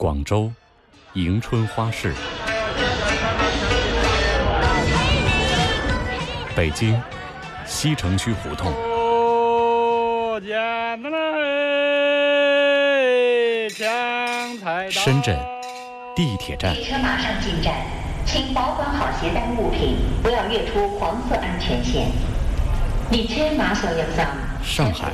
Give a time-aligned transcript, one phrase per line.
[0.00, 0.50] 广州
[1.12, 2.14] 迎春花市，
[6.56, 6.98] 北京
[7.66, 8.72] 西城区胡同，
[14.90, 15.38] 深圳
[16.16, 16.74] 地铁站。
[16.74, 17.74] 列车马上进站，
[18.24, 22.08] 请保管好携带物品，不要越出黄色安全线。
[23.10, 24.26] 列车马上要上。
[24.62, 25.10] 上海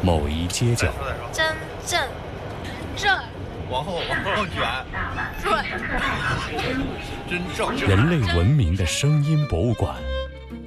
[0.00, 0.92] 某一街角，
[1.32, 1.44] 真
[1.84, 2.00] 正
[2.96, 3.18] 正
[3.70, 4.66] 往后往后卷，
[5.40, 5.64] 转，
[7.28, 9.94] 真正人类文明的声音博物馆，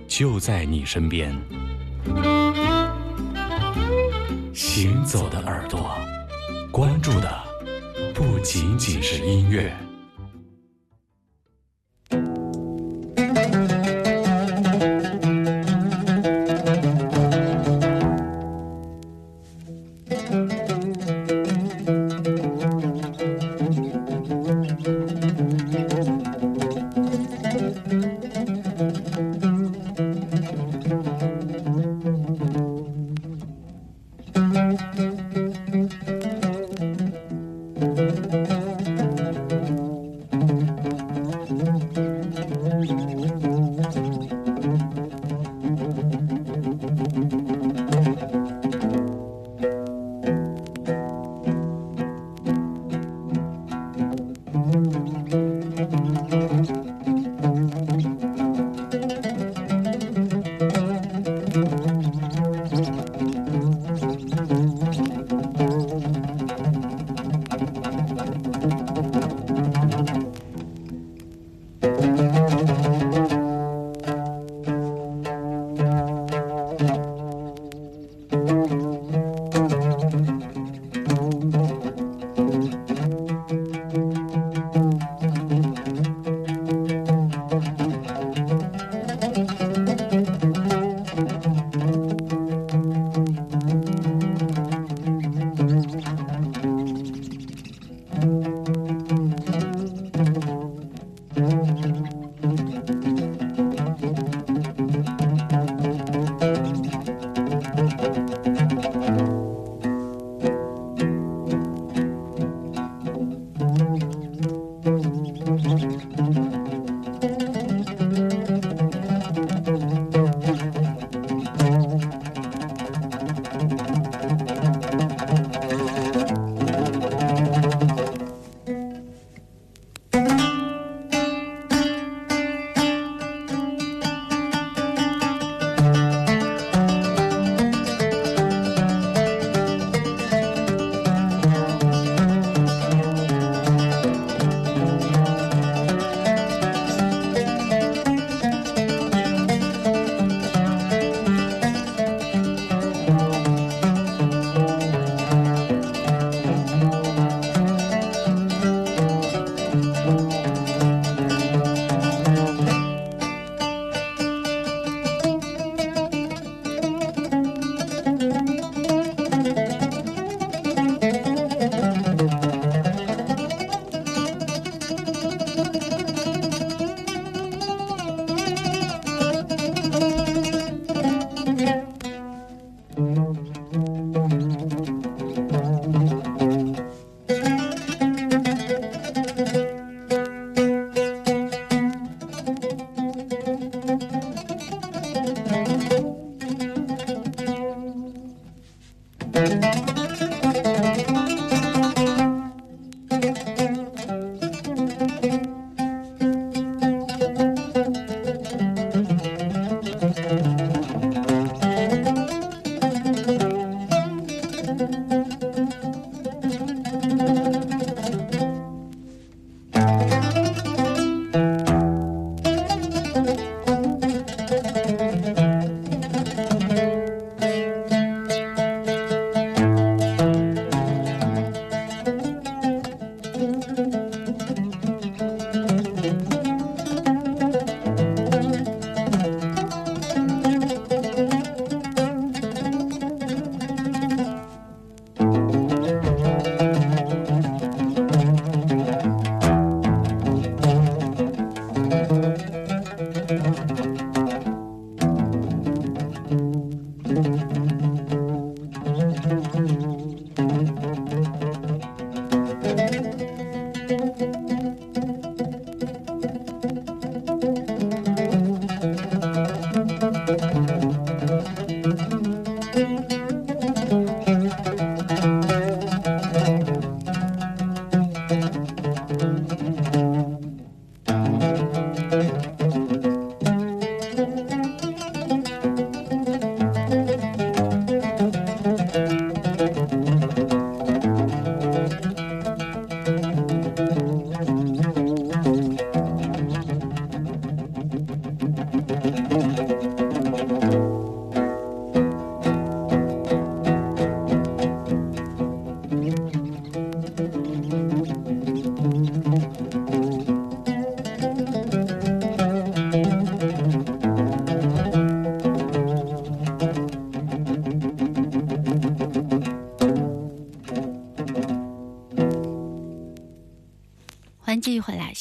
[0.07, 1.38] 就在你身边。
[4.53, 5.94] 行走的耳朵，
[6.71, 7.44] 关注的
[8.13, 9.75] 不仅仅是音乐。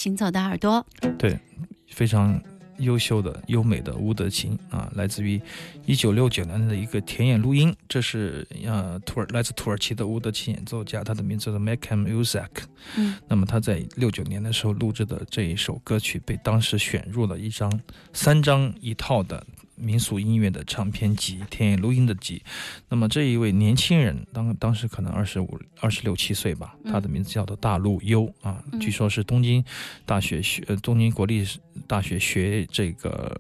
[0.03, 0.85] 行走的耳朵。
[1.17, 1.39] 对，
[1.87, 2.43] 非常
[2.79, 5.41] 优秀的、优美的乌德琴啊，来自于
[5.87, 7.73] 一九六九年的一个田野录音。
[7.89, 12.49] 这是呃土耳来自土耳其的乌德琴演奏家，他的名字叫 Mekham Uzak。
[12.97, 17.71] 嗯，那么他在六九年的时候录制的这一首歌曲，被当时选入了一张
[18.13, 19.47] 三张一套的
[19.83, 22.43] 民俗音乐的唱片集《田野录音的集》。
[22.89, 29.65] 那么这一位年轻人，当当时可能二十五、二十六七岁吧，他的名字叫做大陆优啊，嗯据说是东京
[30.07, 31.47] 大学学呃东京国立
[31.87, 33.37] 大学学这个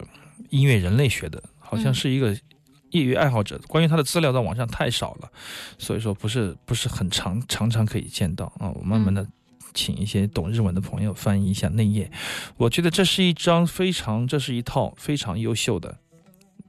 [0.50, 2.36] 音乐人类学的，好像是一个。
[2.92, 5.32] 业余爱好者，关于他的资料在网上太少了，
[5.78, 8.68] 所以说不是不是很常常常可以见到啊。
[8.68, 9.26] 我慢慢的
[9.72, 12.10] 请一些懂日文的朋友翻译一下内页。
[12.58, 16.00] 我觉得这是一张非常，这是一套非常优秀的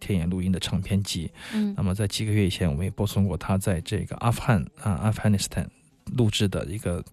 [0.03, 1.31] 田野录音的唱片集。
[1.53, 5.69] 嗯那么在几个月以前，我们也播送过他在这个阿富汗啊阿富汗尼斯坦
[6.17, 7.03] 录制的一个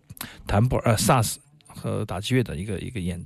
[0.46, 3.24] 弹拨呃萨斯和打击乐的一个一个演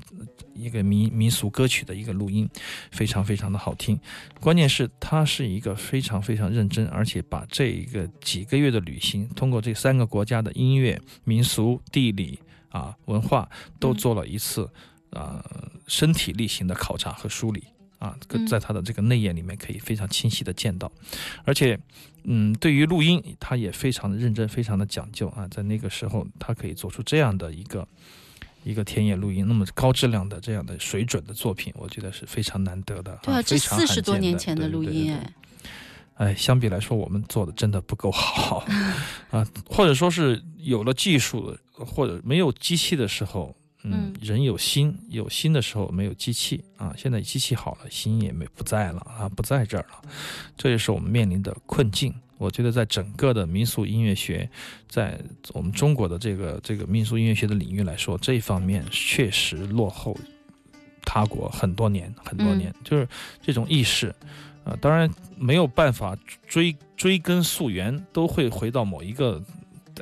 [0.54, 2.48] 一个民民俗歌曲的一个录音，
[2.92, 3.98] 非常非常的好听。
[4.40, 12.38] 关键是他是一个非常非常认真，而且把这一个几个月的旅行，通过这三个国家的音乐、民俗、地理
[12.68, 13.48] 啊文化，
[13.80, 14.70] 都做了一次
[15.10, 15.44] 啊、
[15.88, 17.64] 身体力行的考察和梳理。
[18.04, 20.92] 啊，嗯在他的这个内页里面可以非常清晰的见到，
[21.44, 21.78] 而且，
[22.24, 25.48] 嗯，对于录音，他也非常的认真，非常的讲究啊。
[25.48, 27.88] 在那个时候，他可以做出这样的一个
[28.62, 33.18] 一个田野录音，那么高质量的这样的水准的作品，我觉得是非常难得的。
[33.22, 35.34] 对啊，这非常四十多年前的录音哎，
[36.16, 38.66] 哎，相比来说，我们做的真的不够好
[39.32, 46.92] 啊，或者说是有了技术，或者没有机器的时候，嗯嗯，人有心，有心的时候没有机器啊。
[46.96, 50.02] 现在机器好了，心也没不在了啊，不在这儿了，
[50.56, 52.12] 这也是我们面临的困境。
[52.36, 54.48] 我觉得在整个的民俗音乐学，
[54.88, 55.18] 在
[55.52, 60.16] 我们中国的这个这个民俗音乐学的领域来说，这一方面确实落后
[61.02, 63.06] 他国很多年很多年，就是
[63.40, 64.14] 这种意识。
[64.64, 66.16] 啊，当然没有办法
[66.48, 69.42] 追追根溯源，都会回到某一个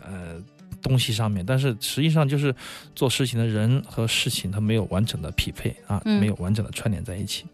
[0.00, 0.40] 呃
[0.82, 2.54] 东西上面，但是实际上就是
[2.94, 7.44] 做事情的人和事情它没有完整的匹配啊，嗯没有完整的串联在一起。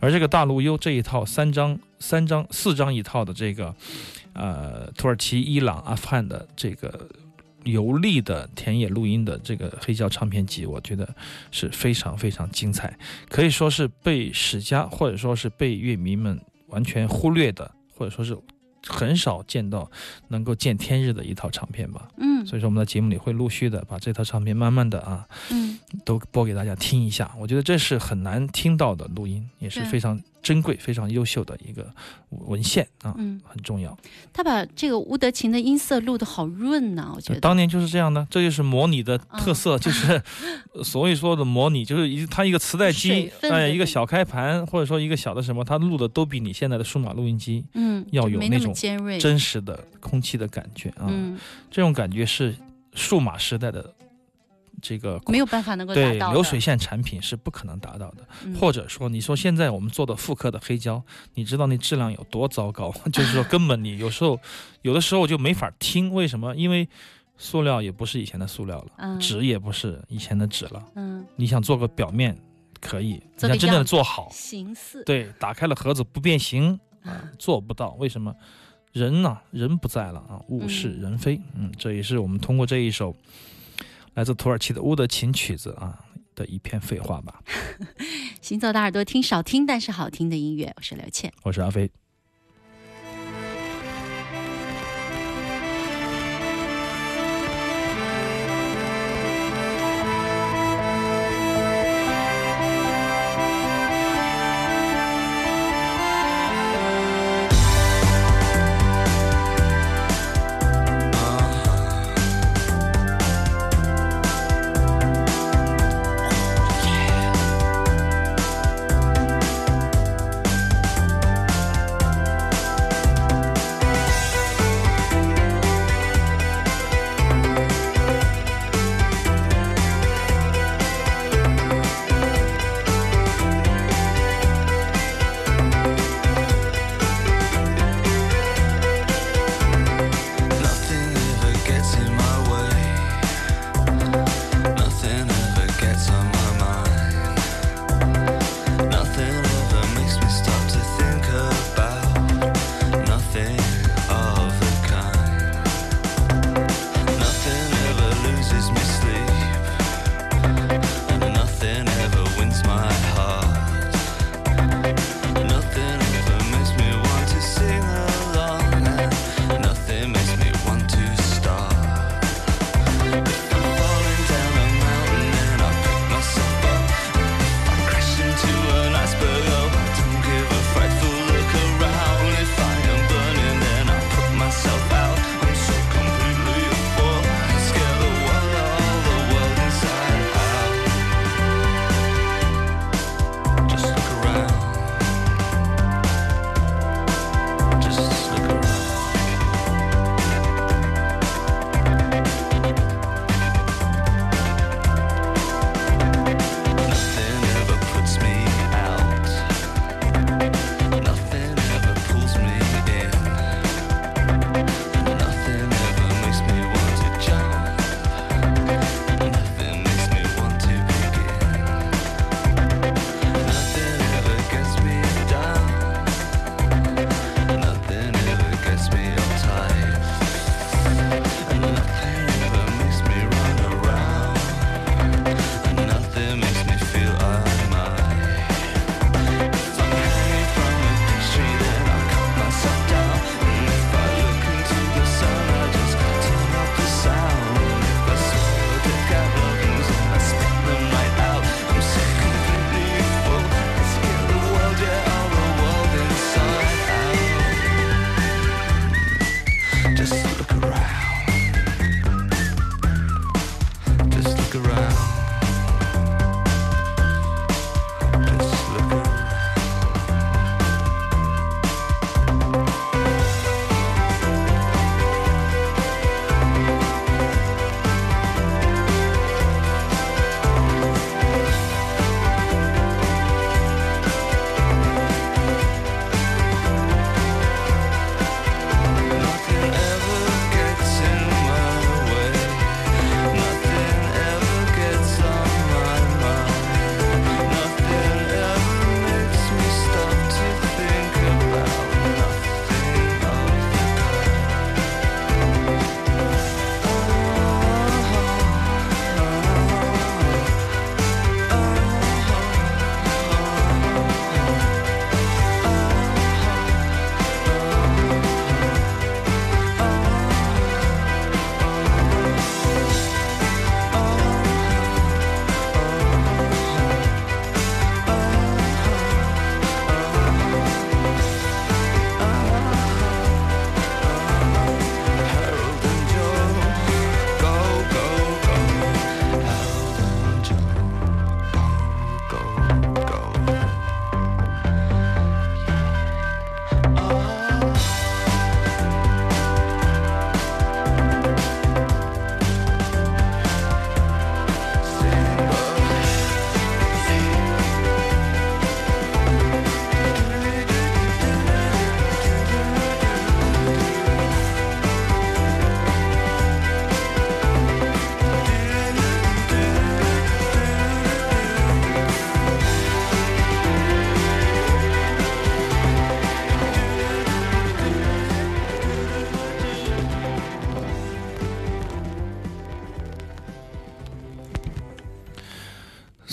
[0.00, 3.74] 而这个大陆优这一套三张三张四张一套的这个
[4.32, 7.08] 呃土耳其、伊朗、阿富汗的这个。
[7.64, 11.08] 游历的田野录音的这个黑胶唱片集，我觉得
[11.52, 12.92] 是非常非常精彩，
[13.28, 16.36] 可以说是被史家或者说是被乐迷们
[16.66, 18.36] 完全忽略的，或者说是
[18.86, 19.90] 很少见到
[20.28, 22.08] 能够见天日的一套唱片吧。
[22.16, 27.32] 嗯所以说我们在节目里会陆续的把这套唱片慢慢的啊嗯都播给大家听一下。
[27.38, 31.86] 我觉得这是很难听到的录音，也是非常珍贵、非常优秀的一个
[32.30, 33.96] 文献啊，嗯，很重要。
[34.32, 37.40] 他把这个乌德琴的音色录得好润呐、我觉得。
[37.40, 40.20] 当年就是这样的，这就是模拟的特色，就是
[40.74, 49.18] 呃 所以说的模拟，就是一它一个磁带机，哎，一个小开盘或者说一个小的什么，它录的都比你现在的数码录音机嗯，要有那种尖锐。
[49.18, 51.38] 真实的空气的感觉啊，嗯，
[51.70, 52.54] 这种感觉是
[52.94, 53.94] 数码时代的
[54.82, 58.26] 这个没有办法能够达对流水线产品是不可能达到的。
[58.44, 61.02] 嗯或者说，你说现在我们做的复刻的黑胶，
[61.34, 62.92] 你知道那质量有多糟糕？
[63.12, 64.38] 就是说，根本你有时候
[64.82, 66.12] 有的时候就没法听。
[66.12, 66.54] 为什么？
[66.56, 66.86] 因为
[67.38, 70.84] 塑料也不是以前的塑料了，嗯纸也不是以前的纸了。
[70.96, 72.36] 嗯你想做个表面
[72.80, 77.92] 可以，你想真正的做好，形似对，打开了盒子不变形啊，做不到。
[77.92, 78.34] 为什么？
[78.92, 81.40] 人呐、人不在了啊，物是嗯人非。
[81.54, 83.16] 嗯，这也是我们通过这一首
[84.14, 85.98] 来自土耳其的乌德琴曲子啊
[86.34, 87.42] 的一片废话吧。
[88.40, 91.32] 行走的耳朵听少听但是好听的音乐，我是刘倩。
[91.42, 91.90] 我是阿飞。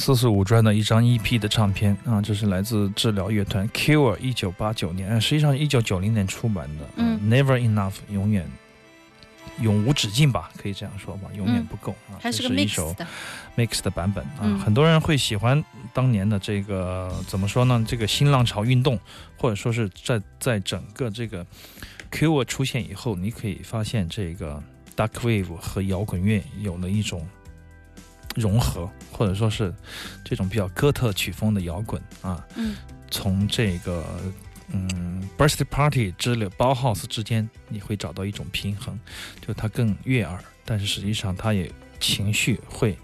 [0.09, 6.85] 四四五专的一张 EP 的唱片啊，这是来自治疗乐团 Cure 一九八九年，呃实际上一九九零年出版的。
[6.95, 8.49] 嗯，Never Enough，永远
[9.61, 12.17] 永无止境吧，可以这样说吧，永远嗯不够啊。
[12.23, 13.07] 这是一首 mix 的
[13.55, 15.63] ，mix 的版本啊，嗯很多人会喜欢
[15.93, 17.85] 当年的这个怎么说呢？
[17.87, 18.99] 这个新浪潮运动，
[19.37, 21.45] 或者说是在在整个这个
[22.11, 24.59] Cure 出现以后，你可以发现这个
[24.97, 27.27] Dark Wave 和摇滚乐有了一种
[28.39, 29.73] 融合，或者说是
[30.23, 32.75] 这种比较哥特曲风的摇滚啊，嗯。
[33.11, 34.05] 从这个
[34.71, 38.99] 嗯 Birthday Party 之类包 House 之间，你会找到一种平衡，
[39.45, 42.95] 就它更悦耳，但是实际上它也情绪会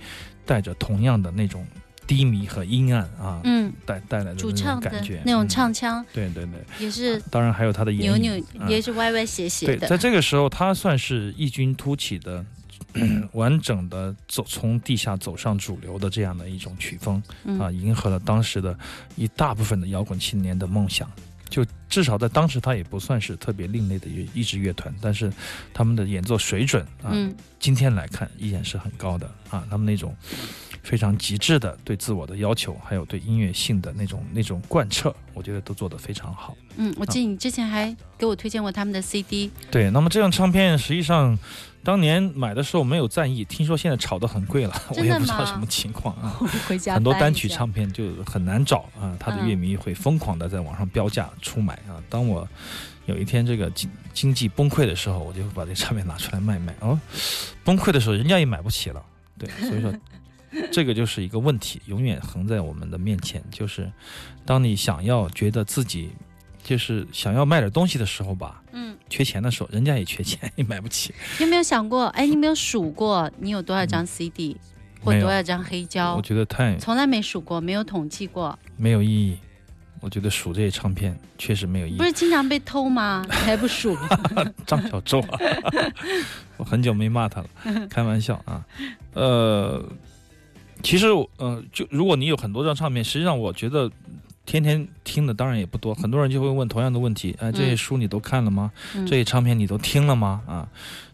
[0.46, 1.66] 带着同样的那种
[2.06, 5.50] 低迷和阴暗啊，嗯，带带来的主唱的感觉，那种嗯。
[5.50, 6.06] 唱腔。
[6.14, 8.70] 对对对，也是当然还有他的演扭扭，啊。
[8.70, 9.74] 也是歪歪斜斜的。
[9.74, 9.88] 对，的。
[9.88, 12.46] 在这个时候，他算是异军突起的。
[13.34, 18.78] 完整的走从地下走上主流的这样的一种曲风嗯啊，迎合了当时的
[19.16, 21.10] 一大部分的摇滚青年的梦想。
[21.48, 25.32] 就至少在当时，他也不算是特别另类的一一支乐团，但是
[25.72, 29.64] 他们的演奏水准啊，嗯今天来看依然是很高的啊。
[29.70, 30.14] 他们那种
[30.82, 36.58] 非常极致的对自我的要求，还有对音乐性的那种那种贯彻，我觉得都做得非常好。
[36.78, 41.38] 嗯，我记得你之前还给我推荐过他们的 CD，对，那么这张唱片实际上
[41.86, 46.36] 当年买的时候没有在意，听说现在炒得很贵了， 我也不知道什么情况啊。
[46.68, 52.02] 回家很多单曲唱片就很难找啊，他的嗯乐迷会疯狂的在网上标价出买啊。
[52.10, 52.46] 当我
[53.06, 56.76] 有一天这个经经济崩溃的时候，我就会把这唱片拿出来卖卖。
[56.82, 57.00] 哦，
[57.64, 59.02] 崩溃的时候人家也买不起了，
[59.38, 59.94] 对，所以说
[60.72, 63.92] 这个就是一个问题，永远横在我们的面前，就是
[64.44, 66.10] 当你想要觉得自己
[66.64, 71.14] 就是想要卖点东西的时候吧，嗯，缺钱的时候，人家也缺钱，也买不起。
[71.40, 72.06] 你有没有想过？
[72.08, 74.58] 哎，你有没有数过你有多少张 CD，、
[75.02, 76.22] 或多少张黑胶我？
[76.22, 78.58] 觉得太从来没数过，没有统计过。
[78.78, 79.38] 没有意义。
[80.02, 82.04] 我觉得数这些唱片确实没有意义不。
[82.04, 83.26] 是经常被偷吗？
[83.28, 83.98] 你还不数？
[84.68, 85.40] 张小周啊，
[86.58, 88.64] 我很久没骂他了，开玩笑啊。
[89.14, 89.84] 呃，
[90.84, 91.08] 其实
[91.38, 93.90] 呃，就如果你有很多张唱片，实际上我觉得
[94.46, 98.72] 天天听的当然也不多，很多人就会问同样的问题：哎、这些嗯书你都看了吗？
[98.96, 100.42] 嗯这些唱片你都听了吗？
[100.48, 100.68] 啊，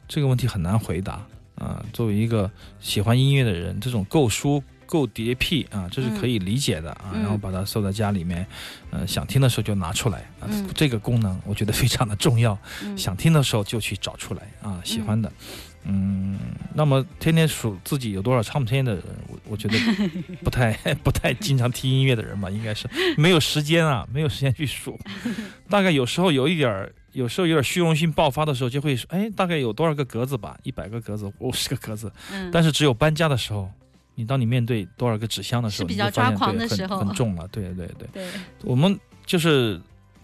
[0.08, 1.84] 这个问题很难回答啊。
[1.94, 4.64] 作为一个喜欢音乐的人，这种购书。
[4.92, 8.46] 购碟癖啊，这是可以理解的啊，嗯然后把它收在家里面，
[8.90, 12.58] 呃，想听的时候就拿出来啊，嗯这个功能我觉得非常的重要。
[12.84, 15.32] 嗯想听的时候就去找出来啊，喜欢的，
[15.86, 16.38] 嗯，
[16.74, 19.78] 那么天天数自己有多少唱片的人，我我觉得
[20.44, 20.74] 不太
[21.04, 25.00] 不太经常听音乐的人吧，应该是没有时间啊，没有时间去数，
[25.70, 26.92] 大概有时候有一点儿。
[27.14, 30.58] 有时候有点虚荣心爆发的时候，就会说，哎，大概有多少个格子吧？
[30.64, 32.10] 一百个格子，五十个格子。
[32.32, 33.70] 嗯，但是只有搬家的时候，
[34.16, 37.00] 你当你面对多少个纸箱的时候，是比较你就发现抓狂对很的时候。
[37.00, 37.48] 很重了。
[37.48, 38.28] 对对对，对，
[38.64, 39.80] 我们就是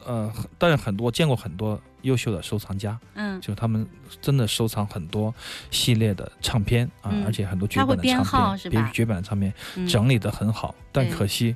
[0.06, 3.86] 呃，但是很多见过很多优秀的收藏家，嗯，就他们
[4.22, 5.34] 真的收藏很多
[5.72, 7.26] 系列的唱片啊，嗯。
[7.26, 8.82] 而且很多绝版的唱片，号是吧？
[8.82, 9.88] 别绝版的唱片嗯。
[9.88, 11.56] 整理的很好，但可惜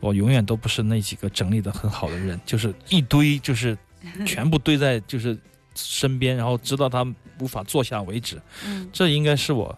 [0.00, 3.76] 我永远都不是那几个整理的很好的人， 就是一堆就是
[4.24, 5.36] 全部堆在就是
[5.74, 7.04] 身边，然后直到他
[7.38, 8.88] 无法坐下为止，嗯。
[8.92, 9.76] 这应该是我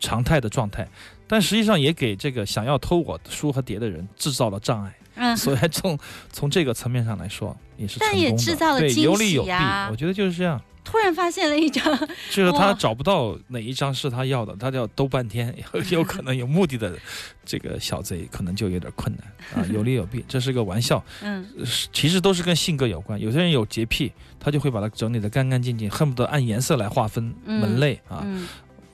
[0.00, 0.88] 常态的状态。
[1.28, 5.96] 但实际上也给这个想要偷我的书和碟的人制造了障碍，嗯， 所以从
[6.32, 8.34] 从这个层面上来说，也是成但也。
[8.34, 9.52] 制造了对，惊有利有弊，
[9.90, 10.60] 我觉得就是这样。
[10.82, 11.84] 突然发现了一张，
[12.32, 16.98] 就是他找不到哪一张是他要的，他就要兜半天， 有有可能有目的的
[17.44, 21.46] 这个小贼可能就有点困难啊，有利有弊，这是个玩笑，嗯
[21.92, 23.20] 其实都是跟性格有关。
[23.20, 24.10] 有些人有洁癖，
[24.40, 28.26] 他就会把它整理的干干净净，恨不得按颜色来划分嗯门类啊。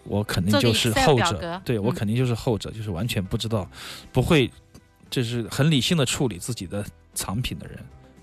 [0.06, 3.68] 嗯我肯定就是后者对我肯定就是后者，就是完全不知道，
[4.12, 4.50] 不会，
[5.10, 7.78] 就是很理性的处理自己的藏品的人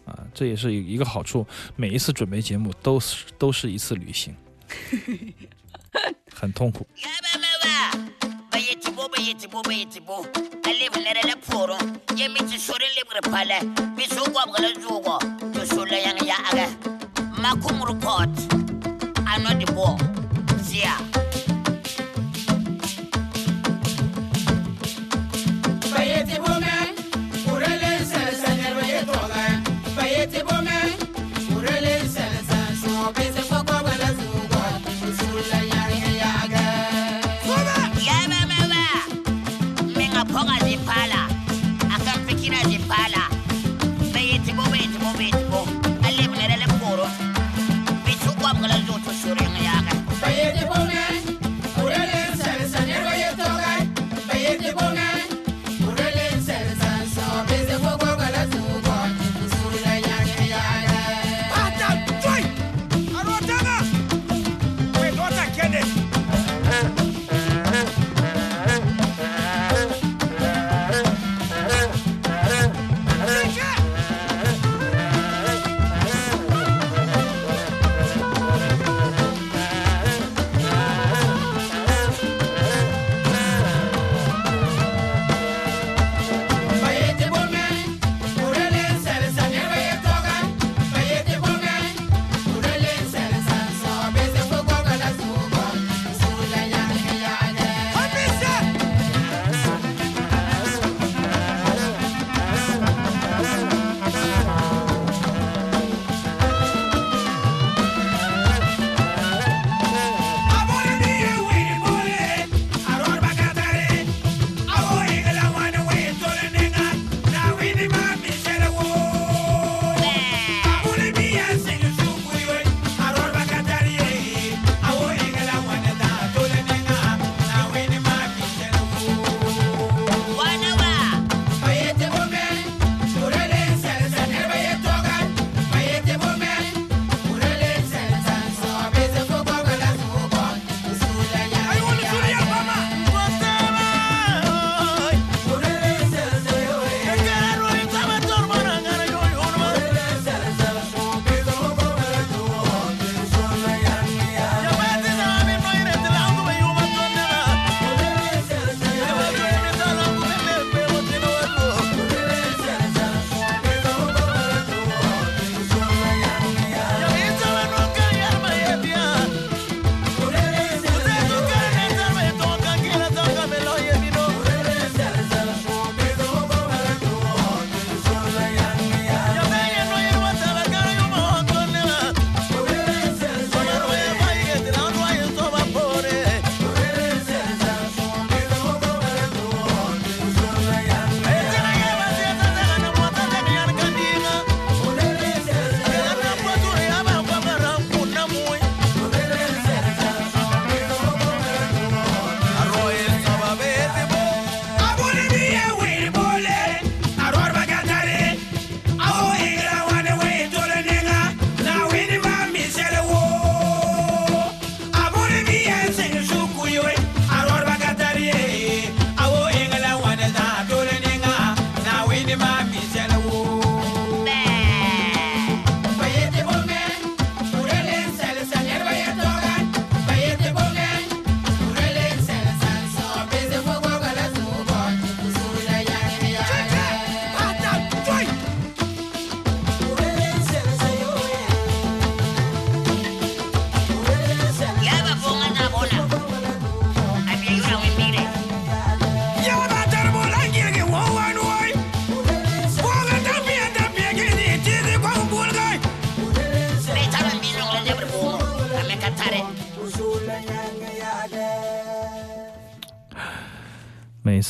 [0.05, 1.45] 啊，这也是一个好处。
[1.75, 4.35] 每一次准备节目都是都是一次旅行，
[6.33, 6.87] 很痛苦。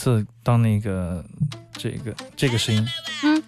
[0.03, 1.23] 次当那个
[1.71, 2.85] 这个这个声音
[3.23, 3.41] 嗯，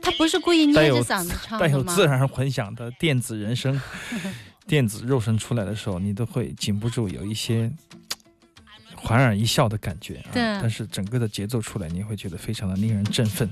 [0.00, 1.92] 他不是故意带有捏着嗓子唱带的吗？
[1.92, 3.78] 有自然混响的电子人声、
[4.66, 7.70] 电子肉声出来的时候，你都会禁不住有一些
[9.02, 10.30] 莞尔一笑的感觉啊。
[10.32, 13.50] 对但是整个的节奏出来，你会觉得非常的令人振奋。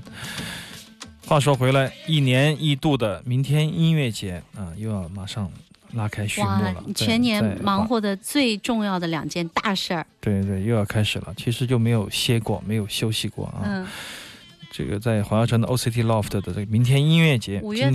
[1.27, 5.51] 话说回来，一年一度的明天音乐节啊，又要马上
[5.93, 11.33] 拉开序幕了。，全年忙活的最重要的两件大事儿，对对，又要开始了。
[11.35, 13.61] 其实就没有歇过，没有休息过啊。
[13.65, 13.87] 嗯，
[14.71, 17.89] 这个在华侨城的 OCT Loft 的这个明天音乐节，五月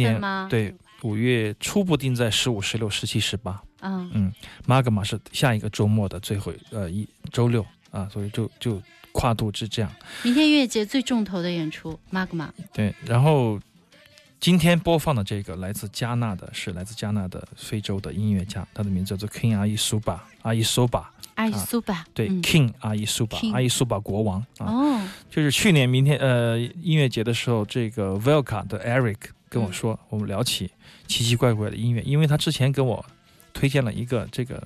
[0.49, 3.63] 对五月初步定在十五、十六、十七、十八。
[3.81, 4.33] 嗯，嗯，
[4.67, 8.81] 马格玛是下一个周末的最后呃一周六啊，所以就就
[9.13, 9.93] 跨度是这样。
[10.23, 13.61] 明天音乐节最重头的演出，Magma，对，然后
[14.45, 22.43] 今天播放的这个来自加纳的，是来自加纳的非洲的音乐家，他的名字叫做 King 阿伊苏巴，阿伊苏巴，阿伊苏巴，对、嗯。
[22.43, 24.67] King 阿伊苏巴阿伊苏巴国王啊。
[24.67, 29.17] 哦，就是去年明天呃音乐节的时候，这个 Velka 的 Eric
[29.49, 30.71] 跟我说，我们聊起
[31.07, 33.03] 奇奇怪怪的音乐，因为他之前跟我
[33.55, 34.63] 推荐了一个这个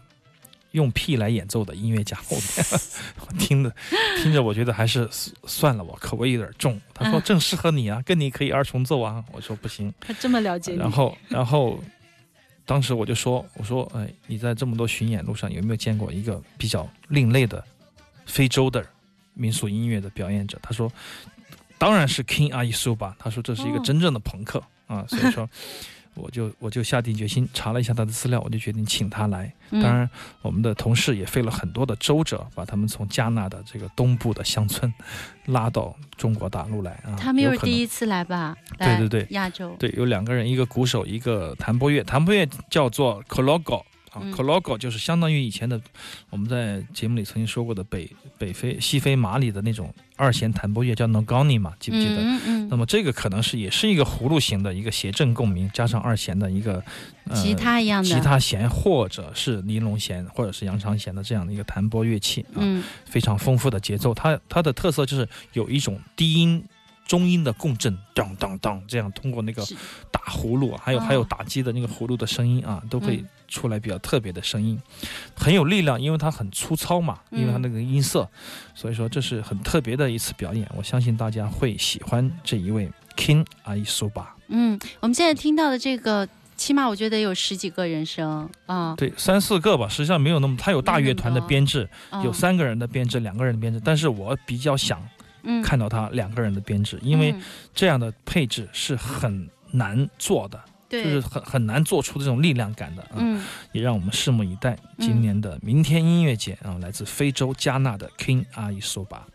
[0.72, 2.36] 用屁来演奏的音乐家，我
[3.26, 3.74] 我听着
[4.22, 5.08] 听着，我觉得还是
[5.44, 6.80] 算了吧，口味有点重。
[6.92, 9.24] 他说嗯正适合你啊，跟你可以二重奏啊。
[9.32, 11.82] 我说不行，他这么了解你，然后然后
[12.66, 17.64] 当时我就说，我说哎，你在这么多巡演路上有没有见过一个比较另类的
[18.26, 18.84] 非洲的
[19.34, 20.58] 民俗音乐的表演者？
[20.62, 20.92] 他说，
[21.78, 23.16] 当然是 King 阿伊苏吧。
[23.18, 25.48] 他说这是一个哦真正的朋克、啊，所以说。
[26.18, 29.52] 我就我就下定决心查了一下他的资料，我就决定请他来。
[29.70, 30.08] 嗯当然，
[30.40, 34.92] 我们的同事也费了很多的周折，把他们从加纳的这个东部的乡村
[35.46, 37.16] 拉到中国大陆来啊。
[37.18, 38.56] 他们又是第一次来吧？
[38.78, 42.02] 对对对亚洲，对，有两个人，一个鼓手，一个弹拨乐。
[42.02, 43.82] 弹拨乐叫做 Kologo
[44.18, 45.80] 啊、嗯 k o l o g o 就是相当于以前的
[46.30, 52.16] 我们在节目里曾经说过的北北非西非马里的那种二弦弹拨乐，叫 Nogoni 嘛，记不记得？
[52.16, 56.82] 嗯嗯那么这个可能是也是一个葫芦形的一个谐振共鸣，加上二弦的一个、
[57.34, 64.12] 吉他一样的，吉他弦或者是尼龙弦或者是扬长弦的这样的一个弹拨乐器啊，嗯非常丰富的节奏。
[64.12, 66.62] 它它的特色就是有一种低音、
[67.08, 69.64] 中音的共振，当当当，这样通过那个
[70.12, 73.28] 打葫芦，还有、哦还有打击的那个葫芦的声音啊，都会嗯。
[73.48, 74.78] 出来比较特别的声音，
[75.34, 78.28] 很有力量，因为它很粗糙嘛，因为它嗯那个音色，
[78.74, 80.70] 所以说这是很特别的一次表演。
[80.76, 84.36] 我相信大家会喜欢这一位 King 阿伊苏巴。
[84.48, 95.17] 嗯，我们现在听到的这个，起码我觉得有十几个人声啊，对，三四个吧，实际上没有那么，它有大乐团的编制，嗯有三个人的编制，两个人的编制，但是我比较想嗯
[95.62, 97.42] 看到他两个人的编制，因为嗯。
[97.74, 103.42] 这样的配置是很难做的，对，就是很很难做出这种力量感的啊，嗯。
[103.72, 104.76] 也让我们拭目以待。
[104.98, 109.26] 今年的明天音乐节啊，来自非洲加纳的 King 阿伊索巴。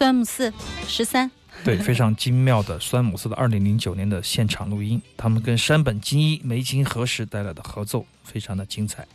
[0.00, 0.50] 酸姆四
[0.88, 1.30] 十三，
[1.62, 9.06] 对，非常精妙的酸姆斯的二零零九年的现场录音，他们跟山本精一、梅津和时带来的合奏非常的精彩。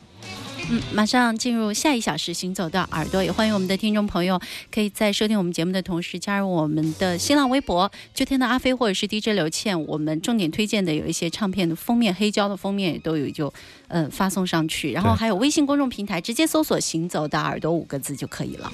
[0.69, 4.39] 嗯，马上进入下一小时，行走的耳朵，也欢迎我们的听众朋友
[4.71, 9.80] 可以在收听我们节目的同时加入我们的新浪微博“秋天的阿飞”或者是 DJ 刘倩。
[9.88, 13.52] 我们重点推荐的有一些唱片的封面，黑胶的封面也都有就
[13.88, 18.71] 呃发送上去，然后还有微信公众平台，直接搜索“行走的耳朵”五个字就可以了。